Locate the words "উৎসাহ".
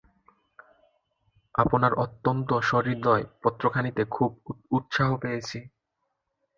4.71-5.09